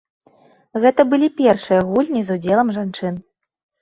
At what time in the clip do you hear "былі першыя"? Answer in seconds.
1.11-1.85